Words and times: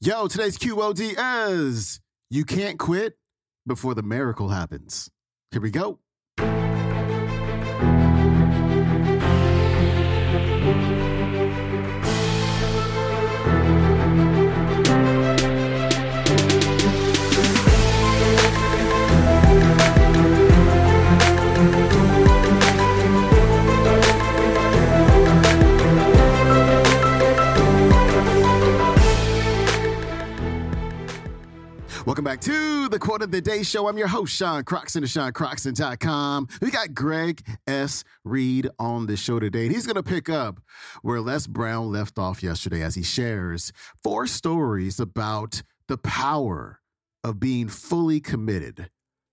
Yo, 0.00 0.28
today's 0.28 0.56
QOD 0.56 1.16
is 1.50 1.98
You 2.30 2.44
Can't 2.44 2.78
Quit 2.78 3.18
Before 3.66 3.96
the 3.96 4.02
Miracle 4.04 4.50
Happens. 4.50 5.10
Here 5.50 5.60
we 5.60 5.72
go. 5.72 5.98
Back 32.28 32.42
to 32.42 32.90
the 32.90 32.98
Quote 32.98 33.22
of 33.22 33.30
the 33.30 33.40
Day 33.40 33.62
Show. 33.62 33.88
I'm 33.88 33.96
your 33.96 34.06
host, 34.06 34.34
Sean 34.36 34.62
Croxton 34.62 35.02
of 35.02 35.08
SeanCroxton.com. 35.08 36.48
We 36.60 36.70
got 36.70 36.92
Greg 36.92 37.40
S. 37.66 38.04
Reid 38.22 38.68
on 38.78 39.06
the 39.06 39.16
show 39.16 39.40
today, 39.40 39.64
and 39.64 39.74
he's 39.74 39.86
going 39.86 39.96
to 39.96 40.02
pick 40.02 40.28
up 40.28 40.60
where 41.00 41.22
Les 41.22 41.46
Brown 41.46 41.90
left 41.90 42.18
off 42.18 42.42
yesterday 42.42 42.82
as 42.82 42.94
he 42.94 43.02
shares 43.02 43.72
four 44.02 44.26
stories 44.26 45.00
about 45.00 45.62
the 45.86 45.96
power 45.96 46.80
of 47.24 47.40
being 47.40 47.66
fully 47.66 48.20
committed 48.20 48.90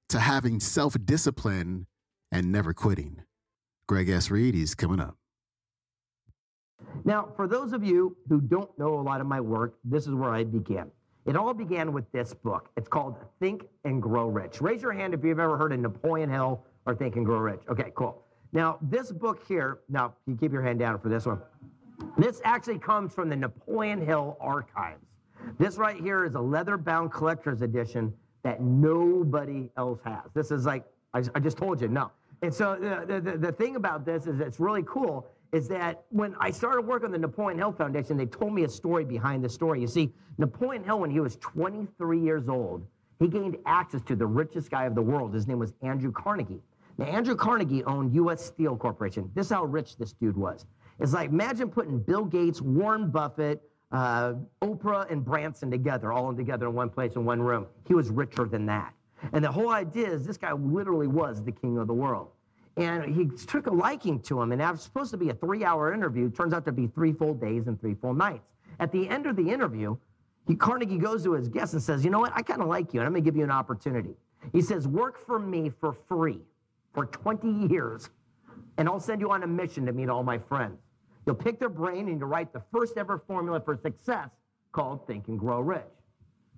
to 0.07 0.18
having 0.18 0.62
self 0.62 0.96
discipline 1.04 1.88
and 2.32 2.49
never 2.49 2.73
quitting. 2.73 3.23
Greg 3.90 4.07
S. 4.07 4.32
Reid, 4.32 4.55
he's 4.55 4.73
coming 4.73 5.02
up. 5.02 5.18
Now, 7.04 7.27
for 7.35 7.46
those 7.46 7.73
of 7.73 7.84
you 7.84 8.16
who 8.30 8.40
don't 8.40 8.70
know 8.80 8.98
a 8.98 9.02
lot 9.02 9.20
of 9.20 9.27
my 9.27 9.41
work, 9.41 9.76
this 9.84 10.07
is 10.07 10.13
where 10.13 10.34
I 10.34 10.46
began. 10.46 10.91
It 11.25 11.35
all 11.35 11.53
began 11.53 11.91
with 11.91 12.09
this 12.11 12.34
book. 12.34 12.70
It's 12.77 12.88
called 12.88 13.15
Think 13.39 13.65
and 13.84 14.02
Grow 14.02 14.27
Rich. 14.27 14.62
Raise 14.62 14.81
your 14.81 14.93
hand 14.93 15.13
if 15.13 15.23
you've 15.23 15.40
ever 15.40 15.57
heard 15.57 15.73
of 15.73 15.79
Napoleon 15.79 16.29
Hill 16.29 16.63
or 16.85 16.95
Think 16.95 17.15
and 17.15 17.26
Grow 17.26 17.40
Rich. 17.40 17.62
Okay, 17.68 17.91
cool. 17.95 18.21
Now, 18.54 18.77
this 18.81 19.12
book 19.12 19.43
here, 19.48 19.79
now 19.90 20.13
you 20.27 20.35
keep 20.35 20.53
your 20.53 20.62
hand 20.62 20.79
down 20.79 20.99
for 20.99 21.09
this 21.09 21.26
one. 21.26 21.41
This 22.18 22.41
actually 22.43 22.77
comes 22.77 23.13
from 23.13 23.29
the 23.29 23.35
Napoleon 23.35 24.05
Hill 24.05 24.37
archives. 24.40 25.03
This 25.57 25.77
right 25.77 25.99
here 25.99 26.26
is 26.26 26.35
a 26.35 26.40
leather 26.40 26.77
bound 26.77 27.12
collector's 27.12 27.62
edition 27.62 28.13
that 28.43 28.62
nobody 28.62 29.70
else 29.77 29.99
has. 30.05 30.31
This 30.35 30.51
is 30.51 30.65
like, 30.65 30.85
I, 31.13 31.23
I 31.34 31.40
just 31.40 31.57
told 31.57 31.81
you, 31.81 31.87
no. 31.87 32.12
And 32.43 32.53
so 32.53 32.76
the, 32.76 33.20
the, 33.20 33.37
the 33.37 33.51
thing 33.51 33.76
about 33.76 34.05
this 34.05 34.27
is 34.27 34.40
it's 34.40 34.59
really 34.59 34.84
cool 34.84 35.27
is 35.54 35.68
that 35.70 36.05
when 36.10 36.35
I 36.40 36.51
started 36.51 36.82
working 36.82 37.07
on 37.07 37.12
the 37.12 37.18
Napoleon 37.18 37.57
Hill 37.57 37.71
Foundation, 37.71 38.18
they 38.18 38.26
told 38.26 38.54
me 38.54 38.63
a 38.63 38.70
story 38.70 39.05
behind 39.05 39.43
the 39.43 39.49
story. 39.49 39.82
You 39.82 39.87
see, 39.87 40.13
Napoleon 40.37 40.84
Hill, 40.84 40.99
when 40.99 41.12
he 41.12 41.20
was 41.20 41.37
23 41.37 42.20
years 42.20 42.49
old, 42.49 42.85
he 43.20 43.27
gained 43.27 43.57
access 43.65 44.02
to 44.04 44.15
the 44.15 44.26
richest 44.26 44.70
guy 44.70 44.85
of 44.85 44.96
the 44.96 45.02
world. 45.02 45.34
His 45.34 45.48
name 45.48 45.60
was 45.60 45.74
Andrew 45.82 46.12
Carnegie. 46.12 46.62
Now, 46.98 47.05
Andrew 47.05 47.35
Carnegie 47.35 47.84
owned 47.85 48.13
U.S. 48.15 48.43
Steel 48.43 48.76
Corporation. 48.76 49.29
This 49.34 49.48
is 49.48 49.52
how 49.52 49.65
rich 49.65 49.98
this 49.98 50.13
dude 50.13 50.37
was. 50.37 50.65
It's 50.99 51.13
like 51.13 51.29
imagine 51.29 51.70
putting 51.70 51.99
Bill 51.99 52.26
Gates, 52.26 52.62
Warren 52.62 53.09
Buffett, 53.09 53.62
uh, 53.91 54.34
Oprah, 54.62 55.09
and 55.12 55.24
Branson 55.24 55.70
together, 55.70 56.12
all 56.13 56.30
in 56.30 56.37
together 56.37 56.68
in 56.68 56.74
one 56.74 56.90
place 56.90 57.15
in 57.15 57.26
one 57.26 57.41
room. 57.41 57.68
He 57.87 57.93
was 57.93 58.09
richer 58.09 58.46
than 58.46 58.65
that. 58.68 58.93
And 59.34 59.43
the 59.43 59.52
whole 59.52 59.70
idea 59.70 60.09
is 60.09 60.26
this 60.26 60.37
guy 60.37 60.54
literally 60.54 61.07
was 61.07 61.43
the 61.43 61.52
king 61.52 61.77
of 61.77 61.87
the 61.87 61.93
world. 61.93 62.30
And 62.77 63.15
he 63.15 63.26
took 63.45 63.68
a 63.68 63.71
liking 63.71 64.19
to 64.22 64.41
him. 64.41 64.51
And 64.51 64.62
it 64.62 64.69
was 64.69 64.81
supposed 64.81 65.12
to 65.12 65.18
be 65.18 65.29
a 65.29 65.34
three 65.34 65.63
hour 65.63 65.94
interview. 65.94 66.29
Turns 66.29 66.53
out 66.53 66.66
to 66.66 66.72
be 66.72 66.88
three 66.88 67.13
full 67.13 67.34
days 67.34 67.68
and 67.68 67.79
three 67.79 67.95
full 67.95 68.13
nights. 68.13 68.47
At 68.79 68.91
the 68.91 69.07
end 69.07 69.25
of 69.25 69.35
the 69.35 69.50
interview, 69.50 69.95
he, 70.47 70.56
Carnegie 70.56 70.97
goes 70.97 71.23
to 71.23 71.34
his 71.34 71.47
guest 71.47 71.73
and 71.73 71.81
says, 71.81 72.03
You 72.03 72.12
know 72.12 72.19
what? 72.19 72.31
I 72.35 72.41
kind 72.41 72.62
of 72.62 72.68
like 72.68 72.94
you, 72.94 73.00
and 73.00 73.07
I'm 73.07 73.13
going 73.13 73.23
to 73.23 73.29
give 73.29 73.38
you 73.38 73.44
an 73.44 73.51
opportunity. 73.51 74.16
He 74.51 74.62
says, 74.62 74.88
Work 74.88 75.25
for 75.25 75.40
me 75.40 75.72
for 75.79 75.94
free 76.07 76.40
for 76.94 77.06
20 77.06 77.68
years, 77.68 78.09
and 78.78 78.88
I'll 78.88 79.00
send 79.00 79.22
you 79.22 79.31
on 79.31 79.44
a 79.44 79.47
mission 79.47 79.86
to 79.86 79.94
meet 79.94 80.09
all 80.09 80.24
my 80.24 80.38
friends. 80.38 80.80
You'll 81.25 81.36
pick 81.36 81.59
their 81.59 81.69
brain 81.69 82.07
and 82.07 82.19
you'll 82.19 82.30
write 82.30 82.53
the 82.53 82.62
first 82.72 82.97
ever 82.97 83.24
formula 83.28 83.59
for 83.59 83.75
success 83.75 84.30
called 84.72 85.07
Think 85.07 85.28
and 85.28 85.40
Grow 85.40 85.62
Rich. 85.62 85.84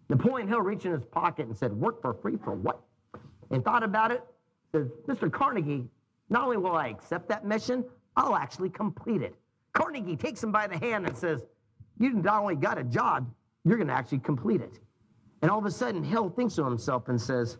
Napoleon 0.09 0.47
Hill 0.47 0.61
reached 0.61 0.85
in 0.85 0.91
his 0.91 1.05
pocket 1.05 1.47
and 1.47 1.57
said, 1.57 1.71
Work 1.73 2.01
for 2.01 2.13
free 2.13 2.37
for 2.43 2.53
what? 2.53 2.81
And 3.51 3.63
thought 3.63 3.83
about 3.83 4.11
it, 4.11 4.23
says, 4.73 4.87
Mr. 5.07 5.31
Carnegie, 5.31 5.85
not 6.29 6.43
only 6.43 6.57
will 6.57 6.75
I 6.75 6.87
accept 6.87 7.29
that 7.29 7.45
mission, 7.45 7.85
I'll 8.15 8.35
actually 8.35 8.69
complete 8.69 9.21
it. 9.21 9.35
Carnegie 9.73 10.15
takes 10.15 10.43
him 10.43 10.51
by 10.51 10.67
the 10.67 10.77
hand 10.77 11.05
and 11.05 11.15
says, 11.15 11.45
You 11.99 12.13
not 12.13 12.41
only 12.41 12.55
got 12.55 12.77
a 12.77 12.83
job, 12.83 13.31
you're 13.63 13.77
going 13.77 13.87
to 13.87 13.93
actually 13.93 14.19
complete 14.19 14.61
it. 14.61 14.79
And 15.41 15.51
all 15.51 15.59
of 15.59 15.65
a 15.65 15.71
sudden, 15.71 16.03
Hill 16.03 16.29
thinks 16.29 16.55
to 16.55 16.63
himself 16.65 17.09
and 17.09 17.21
says, 17.21 17.57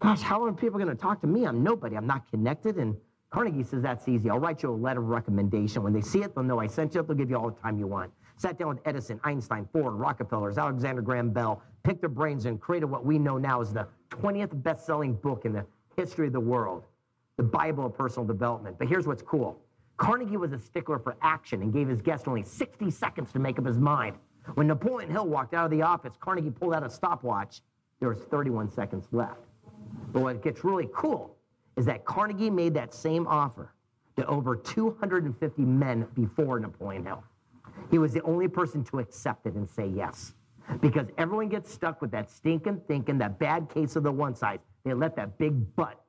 Gosh, 0.00 0.20
how 0.20 0.44
are 0.44 0.52
people 0.52 0.78
going 0.78 0.94
to 0.94 1.00
talk 1.00 1.20
to 1.22 1.26
me? 1.26 1.46
I'm 1.46 1.62
nobody. 1.62 1.96
I'm 1.96 2.06
not 2.06 2.30
connected. 2.30 2.76
And 2.76 2.94
Carnegie 3.30 3.62
says, 3.62 3.82
That's 3.82 4.06
easy. 4.06 4.28
I'll 4.28 4.38
write 4.38 4.62
you 4.62 4.70
a 4.70 4.76
letter 4.76 5.00
of 5.00 5.08
recommendation. 5.08 5.82
When 5.82 5.92
they 5.92 6.02
see 6.02 6.22
it, 6.22 6.34
they'll 6.34 6.44
know 6.44 6.60
I 6.60 6.66
sent 6.66 6.94
you. 6.94 7.02
They'll 7.02 7.16
give 7.16 7.30
you 7.30 7.36
all 7.36 7.50
the 7.50 7.60
time 7.60 7.78
you 7.78 7.86
want. 7.86 8.12
Sat 8.36 8.58
down 8.58 8.68
with 8.68 8.80
Edison, 8.84 9.18
Einstein, 9.24 9.66
Ford, 9.72 9.94
Rockefellers, 9.94 10.58
Alexander 10.58 11.00
Graham 11.00 11.30
Bell, 11.30 11.62
picked 11.84 12.02
their 12.02 12.10
brains 12.10 12.44
and 12.44 12.60
created 12.60 12.84
what 12.86 13.02
we 13.02 13.18
know 13.18 13.38
now 13.38 13.62
as 13.62 13.72
the 13.72 13.88
20th 14.10 14.62
best 14.62 14.84
selling 14.84 15.14
book 15.14 15.46
in 15.46 15.54
the 15.54 15.64
history 15.96 16.26
of 16.26 16.34
the 16.34 16.40
world 16.40 16.84
the 17.36 17.42
Bible 17.42 17.86
of 17.86 17.94
personal 17.94 18.26
development. 18.26 18.78
But 18.78 18.88
here's 18.88 19.06
what's 19.06 19.22
cool 19.22 19.60
Carnegie 19.96 20.36
was 20.36 20.52
a 20.52 20.58
stickler 20.58 20.98
for 20.98 21.16
action 21.22 21.62
and 21.62 21.72
gave 21.72 21.88
his 21.88 22.02
guest 22.02 22.28
only 22.28 22.42
60 22.42 22.90
seconds 22.90 23.32
to 23.32 23.38
make 23.38 23.58
up 23.58 23.66
his 23.66 23.78
mind. 23.78 24.16
When 24.54 24.66
Napoleon 24.66 25.10
Hill 25.10 25.26
walked 25.26 25.54
out 25.54 25.64
of 25.64 25.70
the 25.70 25.82
office, 25.82 26.14
Carnegie 26.20 26.50
pulled 26.50 26.74
out 26.74 26.84
a 26.84 26.90
stopwatch. 26.90 27.62
There 27.98 28.08
was 28.08 28.18
31 28.18 28.70
seconds 28.70 29.06
left. 29.12 29.40
But 30.12 30.22
what 30.22 30.42
gets 30.42 30.64
really 30.64 30.88
cool 30.94 31.36
is 31.76 31.86
that 31.86 32.04
Carnegie 32.04 32.50
made 32.50 32.74
that 32.74 32.94
same 32.94 33.26
offer 33.26 33.72
to 34.16 34.26
over 34.26 34.54
250 34.54 35.62
men 35.62 36.06
before 36.14 36.60
Napoleon 36.60 37.04
Hill. 37.04 37.24
He 37.90 37.98
was 37.98 38.12
the 38.12 38.22
only 38.22 38.48
person 38.48 38.84
to 38.84 38.98
accept 38.98 39.46
it 39.46 39.54
and 39.54 39.68
say 39.68 39.86
yes. 39.86 40.34
Because 40.80 41.08
everyone 41.18 41.48
gets 41.48 41.72
stuck 41.72 42.00
with 42.00 42.10
that 42.12 42.30
stinking 42.30 42.82
thinking, 42.88 43.18
that 43.18 43.38
bad 43.38 43.68
case 43.68 43.96
of 43.96 44.02
the 44.02 44.12
one 44.12 44.34
side. 44.34 44.60
They 44.84 44.94
let 44.94 45.16
that 45.16 45.38
big 45.38 45.74
butt 45.76 46.00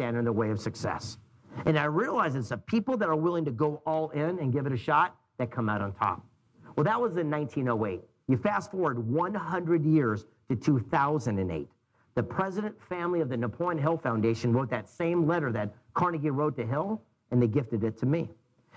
stand 0.00 0.16
in 0.16 0.24
the 0.24 0.32
way 0.32 0.48
of 0.48 0.58
success. 0.58 1.18
And 1.66 1.78
I 1.78 1.84
realize 1.84 2.34
it's 2.34 2.48
the 2.48 2.56
people 2.56 2.96
that 2.96 3.08
are 3.10 3.16
willing 3.16 3.44
to 3.44 3.50
go 3.50 3.82
all 3.84 4.08
in 4.10 4.38
and 4.38 4.50
give 4.50 4.64
it 4.64 4.72
a 4.72 4.76
shot 4.78 5.14
that 5.36 5.50
come 5.50 5.68
out 5.68 5.82
on 5.82 5.92
top. 5.92 6.24
Well, 6.74 6.84
that 6.84 6.98
was 6.98 7.18
in 7.18 7.30
1908. 7.30 8.00
You 8.26 8.38
fast 8.38 8.70
forward 8.70 8.98
100 9.06 9.84
years 9.84 10.24
to 10.48 10.56
2008. 10.56 11.68
The 12.14 12.22
president 12.22 12.80
family 12.88 13.20
of 13.20 13.28
the 13.28 13.36
Napoleon 13.36 13.76
Hill 13.76 13.98
Foundation 13.98 14.54
wrote 14.54 14.70
that 14.70 14.88
same 14.88 15.26
letter 15.26 15.52
that 15.52 15.74
Carnegie 15.92 16.30
wrote 16.30 16.56
to 16.56 16.64
Hill, 16.64 17.02
and 17.30 17.42
they 17.42 17.46
gifted 17.46 17.84
it 17.84 17.98
to 17.98 18.06
me. 18.06 18.30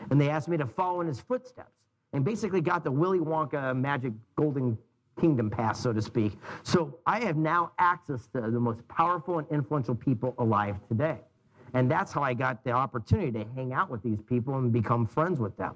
And 0.09 0.19
they 0.19 0.29
asked 0.29 0.49
me 0.49 0.57
to 0.57 0.67
follow 0.67 0.99
in 0.99 1.07
his 1.07 1.21
footsteps 1.21 1.71
and 2.11 2.25
basically 2.25 2.59
got 2.59 2.83
the 2.83 2.91
Willy 2.91 3.19
Wonka 3.19 3.73
magic 3.73 4.11
golden 4.35 4.77
kingdom 5.19 5.49
pass, 5.49 5.79
so 5.79 5.93
to 5.93 6.01
speak. 6.01 6.37
So 6.63 6.99
I 7.05 7.19
have 7.21 7.37
now 7.37 7.71
access 7.79 8.27
to 8.27 8.41
the 8.41 8.59
most 8.59 8.87
powerful 8.87 9.39
and 9.39 9.47
influential 9.49 9.95
people 9.95 10.35
alive 10.37 10.75
today. 10.87 11.19
And 11.73 11.89
that's 11.89 12.11
how 12.11 12.21
I 12.21 12.33
got 12.33 12.63
the 12.63 12.71
opportunity 12.71 13.31
to 13.31 13.45
hang 13.55 13.73
out 13.73 13.89
with 13.89 14.03
these 14.03 14.21
people 14.21 14.57
and 14.57 14.71
become 14.71 15.07
friends 15.07 15.39
with 15.39 15.57
them. 15.57 15.75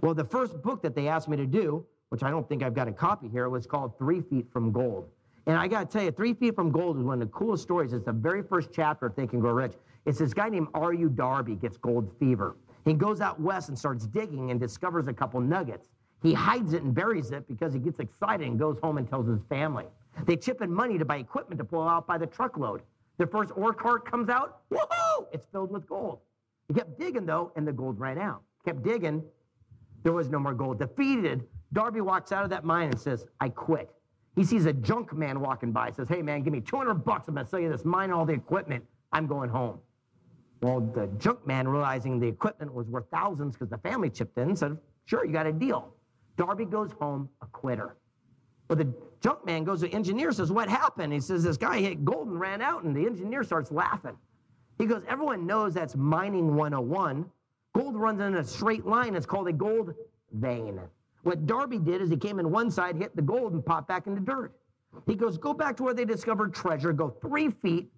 Well, 0.00 0.14
the 0.14 0.24
first 0.24 0.62
book 0.62 0.82
that 0.82 0.94
they 0.94 1.08
asked 1.08 1.28
me 1.28 1.36
to 1.36 1.46
do, 1.46 1.84
which 2.08 2.22
I 2.22 2.30
don't 2.30 2.48
think 2.48 2.62
I've 2.62 2.74
got 2.74 2.88
a 2.88 2.92
copy 2.92 3.28
here, 3.28 3.48
was 3.48 3.66
called 3.66 3.98
Three 3.98 4.22
Feet 4.22 4.46
from 4.50 4.72
Gold. 4.72 5.08
And 5.46 5.58
I 5.58 5.68
got 5.68 5.90
to 5.90 5.98
tell 5.98 6.04
you, 6.04 6.10
Three 6.10 6.32
Feet 6.32 6.54
from 6.54 6.70
Gold 6.70 6.96
is 6.96 7.02
one 7.02 7.20
of 7.20 7.28
the 7.28 7.32
coolest 7.32 7.62
stories. 7.62 7.92
It's 7.92 8.06
the 8.06 8.12
very 8.12 8.42
first 8.42 8.70
chapter 8.72 9.06
of 9.06 9.14
Think 9.14 9.34
and 9.34 9.42
Grow 9.42 9.52
Rich. 9.52 9.74
It's 10.06 10.18
this 10.18 10.32
guy 10.32 10.48
named 10.48 10.68
R.U. 10.74 11.10
Darby 11.10 11.56
gets 11.56 11.76
gold 11.76 12.10
fever. 12.18 12.56
He 12.84 12.94
goes 12.94 13.20
out 13.20 13.40
west 13.40 13.68
and 13.68 13.78
starts 13.78 14.06
digging 14.06 14.50
and 14.50 14.60
discovers 14.60 15.08
a 15.08 15.12
couple 15.12 15.40
nuggets. 15.40 15.88
He 16.24 16.32
hides 16.32 16.72
it 16.72 16.82
and 16.82 16.94
buries 16.94 17.32
it 17.32 17.46
because 17.46 17.74
he 17.74 17.78
gets 17.78 18.00
excited 18.00 18.46
and 18.46 18.58
goes 18.58 18.78
home 18.82 18.96
and 18.96 19.06
tells 19.06 19.28
his 19.28 19.40
family. 19.50 19.84
They 20.24 20.36
chip 20.36 20.62
in 20.62 20.72
money 20.72 20.96
to 20.96 21.04
buy 21.04 21.18
equipment 21.18 21.58
to 21.58 21.64
pull 21.64 21.86
out 21.86 22.06
by 22.06 22.16
the 22.16 22.26
truckload. 22.26 22.80
The 23.18 23.26
first 23.26 23.52
ore 23.54 23.74
cart 23.74 24.10
comes 24.10 24.30
out, 24.30 24.60
woohoo! 24.72 25.26
It's 25.32 25.46
filled 25.52 25.70
with 25.70 25.86
gold. 25.86 26.20
He 26.66 26.72
kept 26.74 26.98
digging 26.98 27.26
though, 27.26 27.52
and 27.56 27.68
the 27.68 27.74
gold 27.74 28.00
ran 28.00 28.16
out. 28.16 28.40
Kept 28.64 28.82
digging, 28.82 29.22
there 30.02 30.14
was 30.14 30.30
no 30.30 30.38
more 30.38 30.54
gold. 30.54 30.78
Defeated, 30.78 31.44
Darby 31.74 32.00
walks 32.00 32.32
out 32.32 32.42
of 32.42 32.50
that 32.50 32.64
mine 32.64 32.88
and 32.88 32.98
says, 32.98 33.26
I 33.40 33.50
quit. 33.50 33.90
He 34.34 34.44
sees 34.44 34.64
a 34.64 34.72
junk 34.72 35.12
man 35.12 35.40
walking 35.40 35.72
by, 35.72 35.90
says, 35.90 36.08
Hey 36.08 36.22
man, 36.22 36.42
give 36.42 36.54
me 36.54 36.62
200 36.62 36.94
bucks. 37.04 37.28
I'm 37.28 37.34
gonna 37.34 37.46
sell 37.46 37.60
you 37.60 37.70
this 37.70 37.84
mine, 37.84 38.04
and 38.04 38.14
all 38.14 38.24
the 38.24 38.32
equipment. 38.32 38.82
I'm 39.12 39.26
going 39.26 39.50
home. 39.50 39.78
Well, 40.62 40.80
the 40.80 41.06
junk 41.18 41.46
man, 41.46 41.68
realizing 41.68 42.18
the 42.18 42.26
equipment 42.26 42.72
was 42.72 42.88
worth 42.88 43.04
thousands 43.12 43.54
because 43.54 43.68
the 43.68 43.78
family 43.78 44.08
chipped 44.08 44.38
in, 44.38 44.56
said, 44.56 44.78
Sure, 45.04 45.26
you 45.26 45.32
got 45.32 45.46
a 45.46 45.52
deal. 45.52 45.93
Darby 46.36 46.64
goes 46.64 46.90
home 46.92 47.28
a 47.42 47.46
quitter. 47.46 47.96
But 48.68 48.78
the 48.78 48.92
junk 49.20 49.44
man 49.44 49.64
goes 49.64 49.80
to 49.80 49.88
the 49.88 49.94
engineer, 49.94 50.32
says, 50.32 50.50
What 50.50 50.68
happened? 50.68 51.12
He 51.12 51.20
says, 51.20 51.44
This 51.44 51.56
guy 51.56 51.80
hit 51.80 52.04
gold 52.04 52.28
and 52.28 52.40
ran 52.40 52.62
out, 52.62 52.84
and 52.84 52.96
the 52.96 53.04
engineer 53.06 53.44
starts 53.44 53.70
laughing. 53.70 54.16
He 54.78 54.86
goes, 54.86 55.02
Everyone 55.08 55.46
knows 55.46 55.74
that's 55.74 55.94
mining 55.94 56.54
101. 56.56 57.26
Gold 57.74 57.96
runs 57.96 58.20
in 58.20 58.36
a 58.36 58.44
straight 58.44 58.86
line. 58.86 59.14
It's 59.14 59.26
called 59.26 59.48
a 59.48 59.52
gold 59.52 59.94
vein. 60.32 60.80
What 61.22 61.46
Darby 61.46 61.78
did 61.78 62.02
is 62.02 62.10
he 62.10 62.16
came 62.16 62.38
in 62.38 62.50
one 62.50 62.70
side, 62.70 62.96
hit 62.96 63.16
the 63.16 63.22
gold, 63.22 63.52
and 63.52 63.64
popped 63.64 63.88
back 63.88 64.06
in 64.06 64.14
the 64.14 64.20
dirt. 64.20 64.52
He 65.06 65.14
goes, 65.14 65.38
go 65.38 65.52
back 65.52 65.76
to 65.78 65.82
where 65.82 65.94
they 65.94 66.04
discovered 66.04 66.54
treasure, 66.54 66.92
go 66.92 67.10
three 67.20 67.50
feet, 67.50 67.90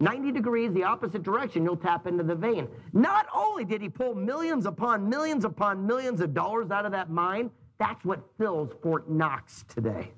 90 0.00 0.32
degrees 0.32 0.72
the 0.72 0.84
opposite 0.84 1.22
direction, 1.22 1.64
you'll 1.64 1.76
tap 1.76 2.06
into 2.06 2.22
the 2.22 2.34
vein. 2.34 2.68
Not 2.92 3.26
only 3.34 3.64
did 3.64 3.80
he 3.80 3.88
pull 3.88 4.14
millions 4.14 4.66
upon 4.66 5.08
millions 5.08 5.44
upon 5.44 5.86
millions 5.86 6.20
of 6.20 6.34
dollars 6.34 6.70
out 6.70 6.84
of 6.84 6.92
that 6.92 7.08
mine, 7.08 7.50
that's 7.78 8.04
what 8.04 8.20
fills 8.38 8.72
Fort 8.82 9.10
Knox 9.10 9.64
today. 9.68 10.12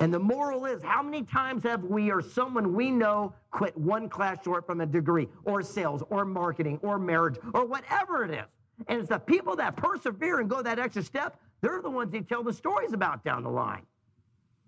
And 0.00 0.14
the 0.14 0.18
moral 0.18 0.64
is 0.64 0.82
how 0.82 1.02
many 1.02 1.22
times 1.22 1.62
have 1.64 1.84
we 1.84 2.10
or 2.10 2.22
someone 2.22 2.74
we 2.74 2.90
know 2.90 3.34
quit 3.50 3.76
one 3.76 4.08
class 4.08 4.38
short 4.42 4.66
from 4.66 4.80
a 4.80 4.86
degree 4.86 5.28
or 5.44 5.62
sales 5.62 6.02
or 6.08 6.24
marketing 6.24 6.78
or 6.82 6.98
marriage 6.98 7.36
or 7.52 7.66
whatever 7.66 8.24
it 8.24 8.30
is? 8.30 8.46
And 8.88 9.00
it's 9.00 9.10
the 9.10 9.18
people 9.18 9.56
that 9.56 9.76
persevere 9.76 10.40
and 10.40 10.48
go 10.48 10.62
that 10.62 10.78
extra 10.78 11.02
step, 11.02 11.38
they're 11.60 11.82
the 11.82 11.90
ones 11.90 12.12
they 12.12 12.20
tell 12.20 12.42
the 12.42 12.52
stories 12.52 12.94
about 12.94 13.24
down 13.24 13.42
the 13.42 13.50
line. 13.50 13.84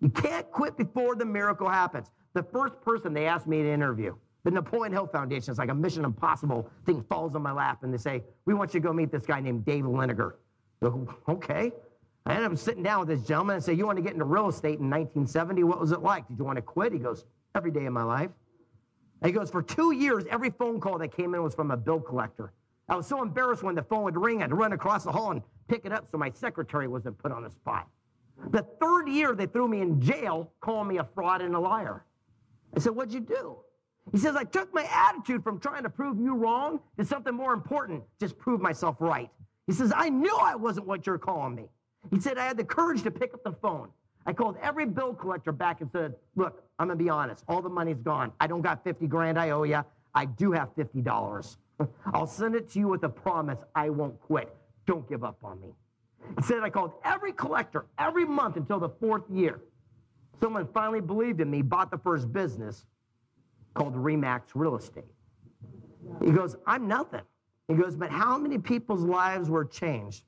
You 0.01 0.11
can't 0.11 0.51
quit 0.51 0.77
before 0.77 1.15
the 1.15 1.25
miracle 1.25 1.69
happens. 1.69 2.09
The 2.35 2.43
first 2.43 2.79
person 2.83 3.15
they 3.15 3.27
asked 3.27 3.47
me 3.47 3.63
to 3.63 3.73
interview, 3.73 4.15
the 4.45 4.51
Napoleon 4.51 4.93
Hill 4.93 5.07
Foundation, 5.07 5.51
it's 5.51 5.59
like 5.59 5.71
a 5.71 5.75
mission 5.75 6.05
impossible 6.05 6.69
thing 6.85 7.03
falls 7.09 7.35
on 7.35 7.43
my 7.43 7.53
lap, 7.53 7.85
and 7.85 7.95
they 7.95 7.99
say, 7.99 8.23
We 8.45 8.53
want 8.53 8.75
you 8.75 8.81
to 8.81 8.87
go 8.87 8.93
meet 8.93 9.13
this 9.13 9.25
guy 9.25 9.41
named 9.41 9.65
Dave 9.65 9.85
Liniger. 9.85 10.35
okay. 11.29 11.73
I 12.25 12.35
ended 12.35 12.53
up 12.53 12.59
sitting 12.59 12.83
down 12.83 13.01
with 13.01 13.09
this 13.09 13.27
gentleman 13.27 13.57
and 13.57 13.65
say, 13.65 13.73
You 13.73 13.87
want 13.87 13.97
to 13.97 14.03
get 14.03 14.13
into 14.13 14.25
real 14.25 14.49
estate 14.49 14.79
in 14.79 14.89
1970? 14.89 15.65
What 15.65 15.81
was 15.81 15.93
it 15.93 16.01
like? 16.01 16.29
Did 16.29 16.39
you 16.39 16.45
want 16.45 16.57
to 16.57 16.63
quit? 16.63 16.93
He 16.93 16.99
goes, 16.99 17.25
Every 17.55 17.71
day 17.71 17.87
of 17.87 17.93
my 17.93 18.05
life. 18.05 18.31
And 19.21 19.29
he 19.29 19.33
goes, 19.33 19.51
For 19.51 19.63
two 19.63 19.93
years, 19.93 20.25
every 20.31 20.51
phone 20.51 20.81
call 20.81 20.99
that 20.99 21.15
came 21.15 21.35
in 21.35 21.43
was 21.43 21.55
from 21.55 21.71
a 21.71 21.77
bill 21.77 22.01
collector. 22.01 22.53
I 22.89 22.97
was 22.97 23.07
so 23.07 23.23
embarrassed 23.23 23.63
when 23.63 23.75
the 23.75 23.83
phone 23.83 24.05
would 24.05 24.17
ring, 24.17 24.43
I'd 24.43 24.53
run 24.53 24.73
across 24.73 25.05
the 25.05 25.13
hall 25.13 25.31
and 25.31 25.43
pick 25.69 25.85
it 25.85 25.93
up 25.93 26.09
so 26.11 26.19
my 26.19 26.31
secretary 26.31 26.89
wasn't 26.89 27.19
put 27.19 27.33
on 27.33 27.43
the 27.43 27.51
spot. 27.51 27.89
The 28.51 28.67
third 28.81 29.09
year, 29.09 29.35
they 29.35 29.47
threw 29.47 29.69
me 29.69 29.81
in 29.81 30.01
jail, 30.01 30.53
calling 30.61 30.89
me 30.89 30.99
a 30.99 31.05
fraud 31.15 31.43
and 31.43 31.55
a 31.55 31.61
liar. 31.61 32.05
I 32.77 32.81
said, 32.81 32.95
What'd 32.95 33.13
you 33.13 33.21
do? 33.21 33.57
He 34.11 34.19
says, 34.19 34.35
I 34.35 34.45
took 34.45 34.73
my 34.75 34.85
attitude 34.91 35.45
from 35.45 35.61
trying 35.61 35.85
to 35.85 35.91
prove 35.91 36.19
you 36.19 36.35
wrong 36.35 36.81
to 36.99 37.05
something 37.05 37.35
more 37.35 37.53
important, 37.53 38.03
just 38.19 38.37
prove 38.39 38.61
myself 38.61 38.97
right. 38.99 39.31
He 39.67 39.73
says, 39.73 39.93
I 39.95 40.09
knew 40.09 40.37
I 40.41 40.57
wasn't 40.57 40.87
what 40.87 41.07
you're 41.07 41.19
calling 41.19 41.55
me. 41.55 41.69
He 42.11 42.21
said, 42.21 42.39
I 42.39 42.45
had 42.45 42.57
the 42.57 42.65
courage 42.65 43.03
to 43.03 43.11
pick 43.11 43.33
up 43.35 43.45
the 43.45 43.53
phone. 43.53 43.89
I 44.27 44.33
called 44.33 44.57
every 44.63 44.87
bill 44.87 45.15
collector 45.15 45.53
back 45.53 45.81
and 45.81 45.91
said, 45.91 46.15
Look, 46.37 46.63
I'm 46.79 46.87
going 46.87 46.99
to 46.99 47.05
be 47.05 47.11
honest. 47.11 47.45
All 47.49 47.63
the 47.63 47.69
money's 47.69 48.01
gone. 48.01 48.33
I 48.41 48.47
don't 48.47 48.63
got 48.63 48.85
50 48.85 49.07
grand 49.07 49.39
I 49.39 49.51
owe 49.51 49.65
you. 49.65 49.85
I 50.15 50.27
do 50.27 50.53
have 50.53 50.75
$50. 50.77 51.57
I'll 52.15 52.27
send 52.27 52.55
it 52.55 52.71
to 52.71 52.79
you 52.79 52.89
with 52.89 53.03
a 53.05 53.09
promise 53.09 53.59
I 53.75 53.91
won't 53.91 54.21
quit. 54.21 54.55
Don't 54.87 55.09
give 55.09 55.25
up 55.25 55.39
on 55.43 55.61
me. 55.61 55.69
He 56.37 56.43
said, 56.43 56.61
I 56.63 56.71
called 56.71 56.93
every 57.05 57.33
collector 57.33 57.87
every 57.99 58.25
month 58.25 58.57
until 58.57 58.79
the 58.79 58.89
fourth 58.89 59.25
year. 59.31 59.61
Someone 60.41 60.69
finally 60.73 61.01
believed 61.01 61.41
in 61.41 61.51
me, 61.51 61.63
bought 61.63 61.91
the 61.91 61.99
first 61.99 62.33
business 62.33 62.85
called 63.75 63.95
Remax 63.95 64.43
Real 64.55 64.77
Estate. 64.77 65.05
He 66.23 66.31
goes, 66.31 66.57
I'm 66.67 66.89
nothing. 66.89 67.23
He 67.69 67.75
goes, 67.75 67.97
but 67.97 68.11
how 68.11 68.37
many 68.39 68.59
people's 68.59 69.03
lives 69.03 69.49
were 69.49 69.65
changed 69.65 70.25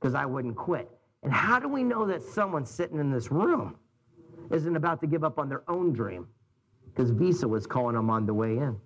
because 0.00 0.14
I 0.14 0.26
wouldn't 0.26 0.56
quit? 0.56 0.90
And 1.22 1.32
how 1.32 1.58
do 1.58 1.68
we 1.68 1.84
know 1.84 2.06
that 2.06 2.22
someone 2.22 2.64
sitting 2.64 2.98
in 2.98 3.10
this 3.10 3.30
room 3.30 3.76
isn't 4.50 4.74
about 4.74 5.00
to 5.02 5.06
give 5.06 5.22
up 5.22 5.38
on 5.38 5.48
their 5.48 5.62
own 5.68 5.92
dream? 5.92 6.26
Because 6.86 7.10
Visa 7.10 7.46
was 7.46 7.66
calling 7.66 7.94
them 7.94 8.10
on 8.10 8.26
the 8.26 8.34
way 8.34 8.56
in. 8.56 8.76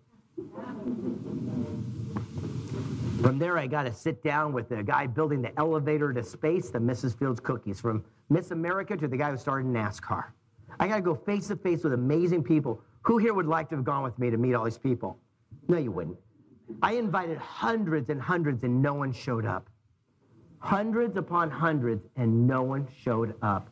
From 3.22 3.38
there, 3.38 3.56
I 3.56 3.66
got 3.66 3.84
to 3.84 3.94
sit 3.94 4.22
down 4.22 4.52
with 4.52 4.68
the 4.68 4.82
guy 4.82 5.06
building 5.06 5.40
the 5.40 5.58
elevator 5.58 6.12
to 6.12 6.22
space, 6.22 6.70
the 6.70 6.78
Mrs. 6.78 7.18
Fields 7.18 7.40
cookies, 7.40 7.80
from 7.80 8.04
Miss 8.28 8.50
America 8.50 8.96
to 8.96 9.08
the 9.08 9.16
guy 9.16 9.30
who 9.30 9.38
started 9.38 9.66
NASCAR. 9.66 10.24
I 10.78 10.88
got 10.88 10.96
to 10.96 11.02
go 11.02 11.14
face 11.14 11.48
to 11.48 11.56
face 11.56 11.84
with 11.84 11.94
amazing 11.94 12.42
people. 12.42 12.82
Who 13.02 13.18
here 13.18 13.32
would 13.32 13.46
like 13.46 13.68
to 13.70 13.76
have 13.76 13.84
gone 13.84 14.02
with 14.02 14.18
me 14.18 14.28
to 14.30 14.36
meet 14.36 14.54
all 14.54 14.64
these 14.64 14.76
people? 14.76 15.18
No, 15.68 15.78
you 15.78 15.92
wouldn't. 15.92 16.18
I 16.82 16.94
invited 16.94 17.38
hundreds 17.38 18.10
and 18.10 18.20
hundreds, 18.20 18.64
and 18.64 18.82
no 18.82 18.94
one 18.94 19.12
showed 19.12 19.46
up 19.46 19.70
hundreds 20.64 21.18
upon 21.18 21.50
hundreds, 21.50 22.06
and 22.16 22.46
no 22.46 22.62
one 22.62 22.88
showed 23.02 23.34
up. 23.42 23.68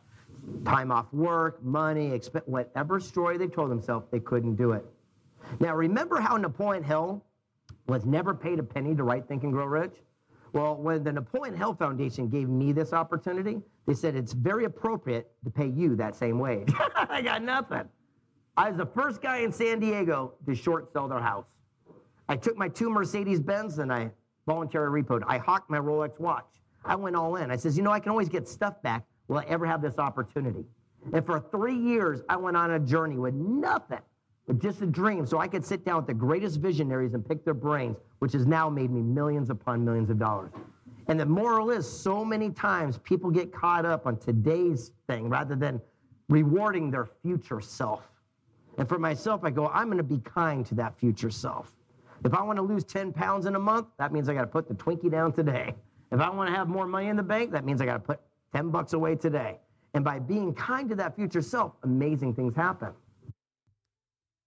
Time 0.63 0.91
off 0.91 1.11
work, 1.11 1.63
money, 1.63 2.09
exp- 2.11 2.45
whatever 2.45 2.99
story 2.99 3.37
they 3.37 3.47
told 3.47 3.71
themselves, 3.71 4.05
they 4.11 4.19
couldn't 4.19 4.55
do 4.55 4.73
it. 4.73 4.85
Now, 5.59 5.75
remember 5.75 6.19
how 6.19 6.37
Napoleon 6.37 6.83
Hill 6.83 7.23
was 7.87 8.05
never 8.05 8.35
paid 8.35 8.59
a 8.59 8.63
penny 8.63 8.95
to 8.95 9.03
write 9.03 9.27
Think 9.27 9.43
and 9.43 9.51
Grow 9.51 9.65
Rich? 9.65 9.95
Well, 10.53 10.75
when 10.75 11.03
the 11.03 11.11
Napoleon 11.11 11.57
Hill 11.57 11.73
Foundation 11.73 12.29
gave 12.29 12.47
me 12.47 12.71
this 12.71 12.93
opportunity, 12.93 13.59
they 13.87 13.95
said 13.95 14.15
it's 14.15 14.33
very 14.33 14.65
appropriate 14.65 15.31
to 15.45 15.49
pay 15.49 15.67
you 15.67 15.95
that 15.95 16.15
same 16.15 16.37
wage. 16.37 16.71
I 16.95 17.23
got 17.23 17.41
nothing. 17.41 17.89
I 18.55 18.69
was 18.69 18.77
the 18.77 18.85
first 18.85 19.19
guy 19.19 19.37
in 19.37 19.51
San 19.51 19.79
Diego 19.79 20.35
to 20.45 20.53
short 20.53 20.93
sell 20.93 21.07
their 21.07 21.19
house. 21.19 21.47
I 22.29 22.35
took 22.35 22.55
my 22.55 22.69
two 22.69 22.91
Mercedes 22.91 23.39
Benz 23.39 23.79
and 23.79 23.91
I 23.91 24.11
voluntarily 24.45 25.01
repoed. 25.01 25.23
I 25.25 25.39
hawked 25.39 25.71
my 25.71 25.79
Rolex 25.79 26.19
watch. 26.19 26.45
I 26.85 26.95
went 26.95 27.15
all 27.15 27.35
in. 27.37 27.51
I 27.51 27.55
says, 27.55 27.77
you 27.77 27.83
know, 27.83 27.91
I 27.91 27.99
can 27.99 28.11
always 28.11 28.29
get 28.29 28.47
stuff 28.47 28.81
back. 28.81 29.03
Will 29.27 29.37
I 29.37 29.45
ever 29.47 29.65
have 29.65 29.81
this 29.81 29.97
opportunity? 29.97 30.65
And 31.11 31.25
for 31.25 31.39
three 31.39 31.75
years, 31.75 32.21
I 32.29 32.35
went 32.35 32.57
on 32.57 32.71
a 32.71 32.79
journey 32.79 33.17
with 33.17 33.33
nothing 33.33 33.99
but 34.47 34.59
just 34.59 34.81
a 34.81 34.85
dream 34.85 35.25
so 35.25 35.39
I 35.39 35.47
could 35.47 35.65
sit 35.65 35.85
down 35.85 35.97
with 35.97 36.07
the 36.07 36.13
greatest 36.13 36.59
visionaries 36.59 37.13
and 37.13 37.25
pick 37.25 37.45
their 37.45 37.53
brains, 37.53 37.97
which 38.19 38.33
has 38.33 38.45
now 38.45 38.69
made 38.69 38.91
me 38.91 39.01
millions 39.01 39.49
upon 39.49 39.85
millions 39.85 40.09
of 40.09 40.19
dollars. 40.19 40.51
And 41.07 41.19
the 41.19 41.25
moral 41.25 41.69
is 41.69 41.89
so 41.89 42.23
many 42.23 42.49
times 42.49 42.97
people 42.99 43.29
get 43.29 43.53
caught 43.53 43.85
up 43.85 44.05
on 44.05 44.17
today's 44.17 44.91
thing 45.07 45.29
rather 45.29 45.55
than 45.55 45.81
rewarding 46.29 46.91
their 46.91 47.05
future 47.21 47.61
self. 47.61 48.03
And 48.77 48.87
for 48.87 48.97
myself, 48.97 49.43
I 49.43 49.49
go, 49.49 49.67
I'm 49.67 49.87
going 49.87 49.97
to 49.97 50.03
be 50.03 50.19
kind 50.19 50.65
to 50.67 50.75
that 50.75 50.97
future 50.97 51.29
self. 51.29 51.73
If 52.23 52.33
I 52.33 52.41
want 52.41 52.57
to 52.57 52.63
lose 52.63 52.83
10 52.85 53.11
pounds 53.11 53.45
in 53.45 53.55
a 53.55 53.59
month, 53.59 53.87
that 53.97 54.13
means 54.13 54.29
I 54.29 54.33
got 54.33 54.41
to 54.41 54.47
put 54.47 54.67
the 54.67 54.73
Twinkie 54.73 55.11
down 55.11 55.33
today. 55.33 55.75
If 56.13 56.19
I 56.19 56.29
want 56.29 56.47
to 56.49 56.55
have 56.55 56.69
more 56.69 56.85
money 56.85 57.07
in 57.07 57.17
the 57.17 57.23
bank, 57.23 57.51
that 57.51 57.65
means 57.65 57.81
I 57.81 57.85
got 57.85 57.93
to 57.93 57.99
put 57.99 58.19
10 58.53 58.69
bucks 58.69 58.93
away 58.93 59.15
today. 59.15 59.57
And 59.95 60.05
by 60.05 60.19
being 60.19 60.53
kind 60.53 60.87
to 60.89 60.95
that 60.95 61.15
future 61.15 61.41
self, 61.41 61.73
amazing 61.81 62.35
things 62.35 62.55
happen. 62.55 62.91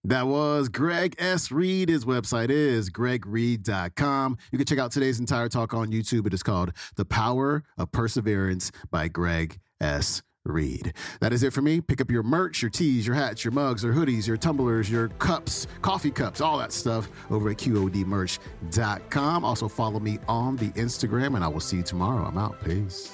That 0.05 0.27
was 0.27 0.69
Greg 0.69 1.15
S. 1.19 1.51
Reid. 1.51 1.89
His 1.89 2.05
website 2.05 2.49
is 2.49 2.89
gregreid.com. 2.89 4.37
You 4.51 4.57
can 4.57 4.65
check 4.65 4.79
out 4.79 4.91
today's 4.93 5.19
entire 5.19 5.49
talk 5.49 5.73
on 5.73 5.91
YouTube. 5.91 6.25
It 6.25 6.33
is 6.33 6.41
called 6.41 6.71
The 6.95 7.03
Power 7.03 7.63
of 7.77 7.91
Perseverance 7.91 8.71
by 8.89 9.09
Greg 9.09 9.59
S. 9.81 10.21
Reid. 10.47 10.93
That 11.19 11.33
is 11.33 11.43
it 11.43 11.53
for 11.53 11.61
me. 11.61 11.81
Pick 11.81 12.01
up 12.01 12.09
your 12.09 12.23
merch, 12.23 12.61
your 12.61 12.71
tees, 12.71 13.05
your 13.05 13.15
hats, 13.15 13.43
your 13.43 13.51
mugs, 13.51 13.83
your 13.83 13.93
hoodies, 13.93 14.27
your 14.27 14.37
tumblers, 14.37 14.89
your 14.89 15.09
cups, 15.09 15.67
coffee 15.81 16.11
cups, 16.11 16.41
all 16.41 16.57
that 16.57 16.71
stuff 16.71 17.09
over 17.29 17.49
at 17.49 17.57
QODmerch.com. 17.57 19.45
Also 19.45 19.67
follow 19.67 19.99
me 19.99 20.19
on 20.27 20.55
the 20.57 20.69
Instagram, 20.71 21.35
and 21.35 21.43
I 21.43 21.47
will 21.47 21.59
see 21.59 21.77
you 21.77 21.83
tomorrow. 21.83 22.25
I'm 22.25 22.37
out. 22.37 22.63
Peace. 22.63 23.11